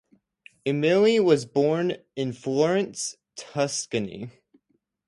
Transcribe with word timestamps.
Umiliani 0.65 1.23
was 1.23 1.45
born 1.45 1.95
in 2.15 2.33
Florence, 2.33 3.17
Tuscany. 3.35 4.31